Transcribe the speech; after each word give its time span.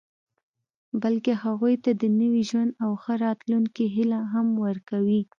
بلکې 1.01 1.31
هغوی 1.43 1.75
ته 1.83 1.91
د 2.01 2.03
نوي 2.19 2.43
ژوند 2.49 2.71
او 2.83 2.91
ښه 3.01 3.13
راتلونکي 3.25 3.85
هیله 3.95 4.19
هم 4.33 4.47
ورکوي 4.65 5.21